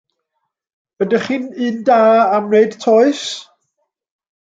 Ydych 1.05 1.27
chi'n 1.27 1.45
un 1.67 1.77
da 1.91 2.01
am 2.41 2.51
wneud 2.51 2.73
toes? 2.89 3.25